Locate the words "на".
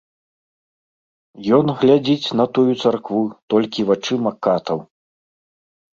2.41-2.45